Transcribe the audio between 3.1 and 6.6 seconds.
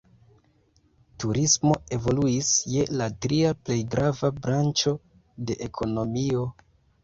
tria plej grava branĉo de ekonomio.